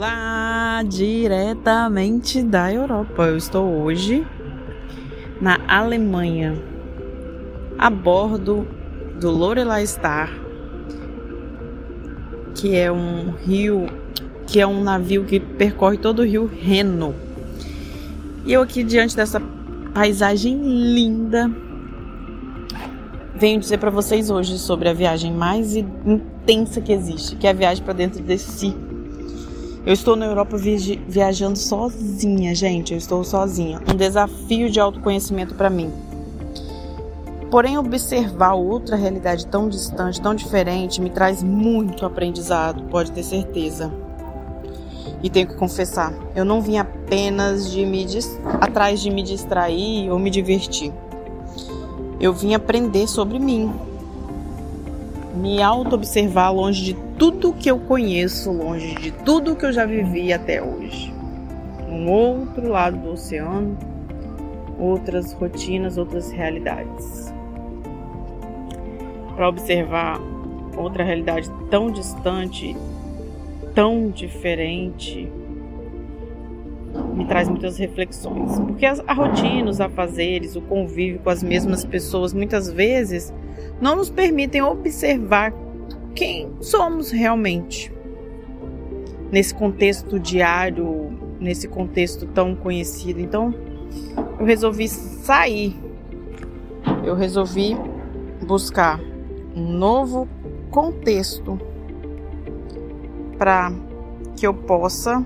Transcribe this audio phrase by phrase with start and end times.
[0.00, 3.24] Olá, diretamente da Europa.
[3.24, 4.26] Eu estou hoje
[5.38, 6.56] na Alemanha,
[7.78, 8.66] a bordo
[9.20, 10.30] do Lorelei Star,
[12.54, 13.90] que é um rio,
[14.46, 17.14] que é um navio que percorre todo o rio Reno.
[18.46, 19.38] E eu aqui diante dessa
[19.92, 20.62] paisagem
[20.94, 21.50] linda,
[23.34, 27.52] venho dizer para vocês hoje sobre a viagem mais intensa que existe, que é a
[27.52, 28.74] viagem para dentro de si
[29.86, 32.92] eu estou na Europa viajando sozinha, gente.
[32.92, 33.80] Eu estou sozinha.
[33.90, 35.90] Um desafio de autoconhecimento para mim.
[37.50, 43.92] Porém, observar outra realidade tão distante, tão diferente, me traz muito aprendizado, pode ter certeza.
[45.22, 48.06] E tenho que confessar, eu não vim apenas de me
[48.60, 50.92] atrás de me distrair ou me divertir.
[52.20, 53.70] Eu vim aprender sobre mim,
[55.34, 60.32] me auto-observar longe de tudo que eu conheço, longe de tudo que eu já vivi
[60.32, 61.12] até hoje.
[61.88, 63.76] Um outro lado do oceano,
[64.78, 67.32] outras rotinas, outras realidades.
[69.34, 70.20] Para observar
[70.76, 72.76] outra realidade tão distante,
[73.74, 75.30] tão diferente,
[77.14, 78.58] me traz muitas reflexões.
[78.58, 83.32] Porque a rotina, os afazeres, o convívio com as mesmas pessoas, muitas vezes
[83.80, 85.52] não nos permitem observar
[86.14, 87.92] quem somos realmente.
[89.30, 93.20] Nesse contexto diário, nesse contexto tão conhecido.
[93.20, 93.54] Então,
[94.38, 95.76] eu resolvi sair.
[97.04, 97.76] Eu resolvi
[98.46, 99.00] buscar
[99.54, 100.28] um novo
[100.70, 101.58] contexto
[103.38, 103.72] para
[104.36, 105.24] que eu possa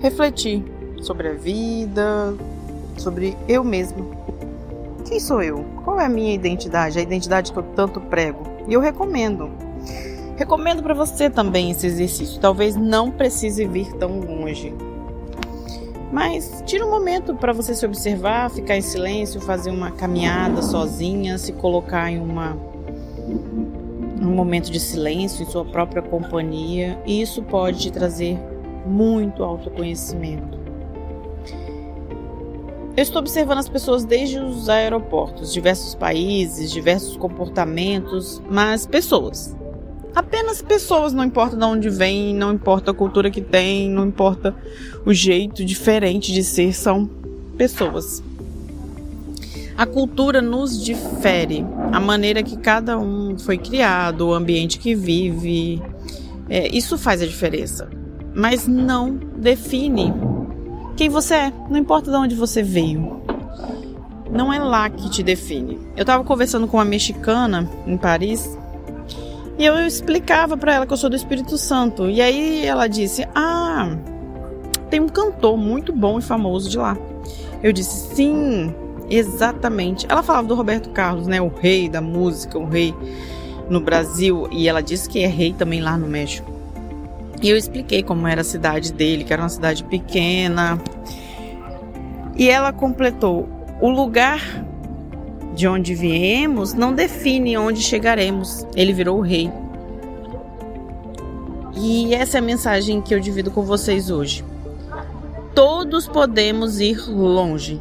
[0.00, 0.64] refletir
[1.00, 2.34] sobre a vida,
[2.96, 4.10] sobre eu mesmo.
[5.04, 5.64] Quem sou eu?
[5.84, 6.98] Qual é a minha identidade?
[6.98, 8.44] A identidade que eu tanto prego.
[8.68, 9.50] E eu recomendo.
[10.36, 12.40] Recomendo para você também esse exercício.
[12.40, 14.72] Talvez não precise vir tão longe.
[16.12, 21.38] Mas tira um momento para você se observar, ficar em silêncio, fazer uma caminhada sozinha,
[21.38, 22.56] se colocar em uma
[24.20, 28.38] um momento de silêncio em sua própria companhia, e isso pode te trazer
[28.86, 30.62] muito autoconhecimento.
[32.94, 39.56] Eu estou observando as pessoas desde os aeroportos, diversos países, diversos comportamentos, mas pessoas.
[40.14, 44.54] Apenas pessoas, não importa de onde vem, não importa a cultura que tem, não importa
[45.06, 47.08] o jeito diferente de ser, são
[47.56, 48.22] pessoas.
[49.74, 55.82] A cultura nos difere, a maneira que cada um foi criado, o ambiente que vive,
[56.46, 57.88] é, isso faz a diferença.
[58.34, 60.12] Mas não define
[60.96, 63.22] quem você é, não importa de onde você veio.
[64.30, 65.78] Não é lá que te define.
[65.96, 68.58] Eu estava conversando com uma mexicana em Paris
[69.58, 72.08] e eu explicava para ela que eu sou do Espírito Santo.
[72.08, 73.96] E aí ela disse: "Ah,
[74.88, 76.96] tem um cantor muito bom e famoso de lá".
[77.62, 78.74] Eu disse: "Sim,
[79.10, 80.06] exatamente".
[80.08, 82.94] Ela falava do Roberto Carlos, né, o rei da música, o rei
[83.68, 86.51] no Brasil, e ela disse que é rei também lá no México.
[87.42, 90.80] E eu expliquei como era a cidade dele, que era uma cidade pequena.
[92.36, 93.48] E ela completou:
[93.80, 94.40] o lugar
[95.54, 98.64] de onde viemos não define onde chegaremos.
[98.76, 99.50] Ele virou o rei.
[101.74, 104.44] E essa é a mensagem que eu divido com vocês hoje.
[105.52, 107.80] Todos podemos ir longe,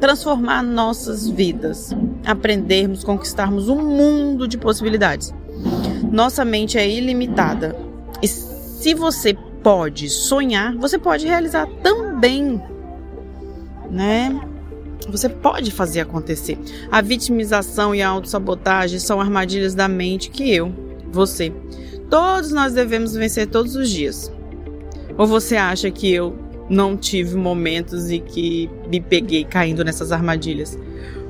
[0.00, 5.34] transformar nossas vidas, aprendermos, conquistarmos um mundo de possibilidades.
[6.10, 7.76] Nossa mente é ilimitada
[8.22, 8.51] e
[8.82, 9.32] se você
[9.62, 12.60] pode sonhar, você pode realizar também,
[13.88, 14.40] né?
[15.08, 16.58] Você pode fazer acontecer.
[16.90, 20.74] A vitimização e a autossabotagem são armadilhas da mente que eu,
[21.12, 21.52] você,
[22.10, 24.32] todos nós devemos vencer todos os dias.
[25.16, 26.36] Ou você acha que eu
[26.68, 30.76] não tive momentos e que me peguei caindo nessas armadilhas?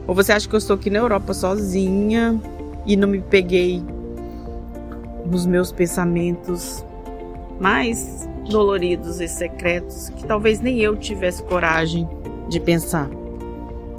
[0.06, 2.40] Ou você acha que eu estou aqui na Europa sozinha
[2.86, 3.82] e não me peguei
[5.26, 6.82] nos meus pensamentos
[7.62, 12.08] mais doloridos e secretos que talvez nem eu tivesse coragem
[12.48, 13.08] de pensar.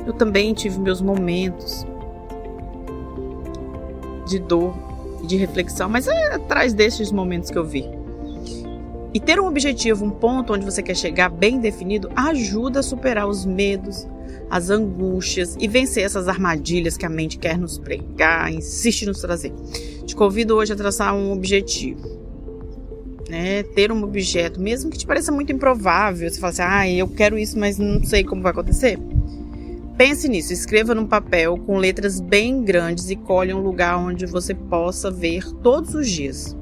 [0.06, 1.88] Eu também tive meus momentos
[4.28, 4.76] de dor
[5.24, 7.90] e de reflexão, mas é atrás desses momentos que eu vi.
[9.14, 13.30] E ter um objetivo, um ponto onde você quer chegar bem definido, ajuda a superar
[13.30, 14.06] os medos,
[14.50, 19.54] as angústias e vencer essas armadilhas que a mente quer nos pregar, insiste nos trazer.
[20.06, 22.23] Te convido hoje a traçar um objetivo
[23.34, 27.08] né, ter um objeto, mesmo que te pareça muito improvável, você fala assim, ah, eu
[27.08, 29.00] quero isso, mas não sei como vai acontecer.
[29.98, 34.54] Pense nisso, escreva num papel com letras bem grandes e colhe um lugar onde você
[34.54, 36.56] possa ver todos os dias.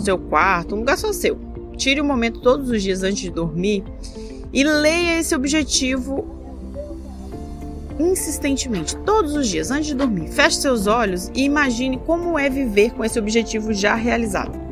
[0.00, 1.38] seu quarto, um lugar só seu.
[1.76, 3.84] Tire um momento todos os dias antes de dormir
[4.52, 6.26] e leia esse objetivo
[8.00, 10.28] insistentemente, todos os dias antes de dormir.
[10.30, 14.63] Feche seus olhos e imagine como é viver com esse objetivo já realizado.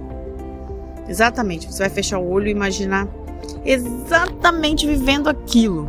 [1.09, 3.09] Exatamente, você vai fechar o olho e imaginar
[3.65, 5.89] exatamente vivendo aquilo.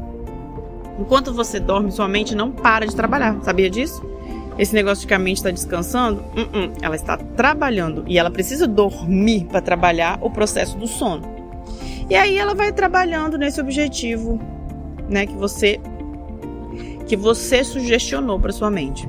[0.99, 3.39] Enquanto você dorme, sua mente não para de trabalhar.
[3.43, 4.03] Sabia disso?
[4.57, 8.29] Esse negócio de que a mente está descansando, uh -uh, ela está trabalhando e ela
[8.29, 11.23] precisa dormir para trabalhar o processo do sono.
[12.09, 14.39] E aí ela vai trabalhando nesse objetivo,
[15.09, 15.79] né, que você
[17.07, 19.07] que você sugestionou para sua mente.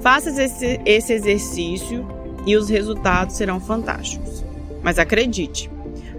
[0.00, 2.06] Faça esse, esse exercício
[2.44, 4.44] e os resultados serão fantásticos.
[4.82, 5.70] Mas acredite,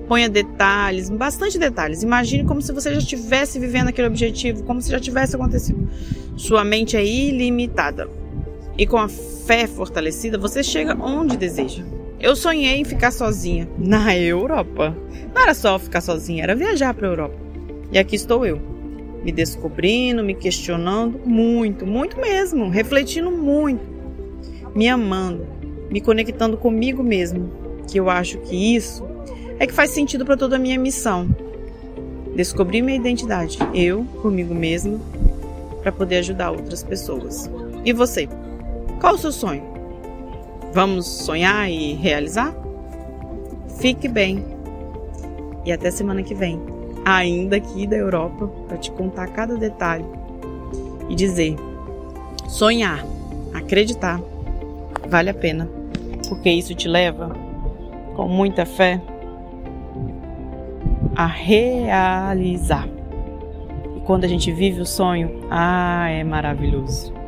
[0.07, 2.03] ponha detalhes, bastante detalhes.
[2.03, 5.89] Imagine como se você já estivesse vivendo aquele objetivo, como se já tivesse acontecido.
[6.35, 8.09] Sua mente é ilimitada.
[8.77, 11.83] E com a fé fortalecida, você chega onde deseja.
[12.19, 14.95] Eu sonhei em ficar sozinha na Europa.
[15.33, 17.35] Não era só ficar sozinha, era viajar para a Europa.
[17.91, 18.59] E aqui estou eu,
[19.23, 23.83] me descobrindo, me questionando muito, muito mesmo, refletindo muito,
[24.73, 25.45] me amando,
[25.89, 27.51] me conectando comigo mesmo,
[27.87, 29.03] que eu acho que isso
[29.59, 31.27] é que faz sentido para toda a minha missão.
[32.35, 34.99] Descobrir minha identidade, eu, comigo mesmo,
[35.81, 37.49] para poder ajudar outras pessoas.
[37.85, 38.27] E você?
[38.99, 39.63] Qual o seu sonho?
[40.73, 42.55] Vamos sonhar e realizar?
[43.79, 44.43] Fique bem.
[45.65, 46.59] E até semana que vem,
[47.05, 50.05] ainda aqui da Europa, para te contar cada detalhe
[51.09, 51.55] e dizer:
[52.47, 53.05] sonhar,
[53.53, 54.19] acreditar,
[55.07, 55.69] vale a pena,
[56.27, 57.35] porque isso te leva,
[58.15, 59.01] com muita fé,
[61.15, 62.87] a realizar.
[63.95, 67.22] E quando a gente vive o sonho, ah, é maravilhoso.